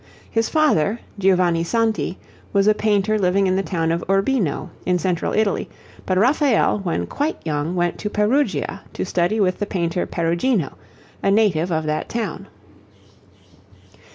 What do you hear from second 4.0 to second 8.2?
Urbino, in Central Italy, but Raphael when quite young went to